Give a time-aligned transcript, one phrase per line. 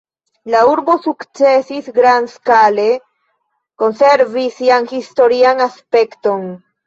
[0.51, 2.85] La urbo sukcesis grandskale
[3.83, 6.49] konservi sian historian aspekton.